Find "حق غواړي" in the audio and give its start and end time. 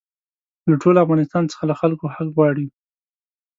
2.15-2.67